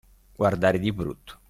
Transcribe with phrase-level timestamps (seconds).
[0.35, 1.37] Guardare di brutto.